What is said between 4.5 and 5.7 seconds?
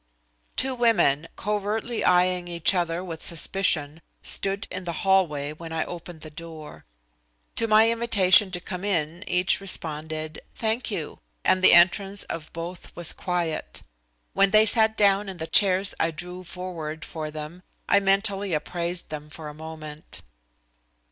in the hallway